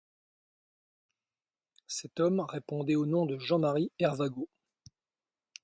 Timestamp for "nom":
3.05-3.27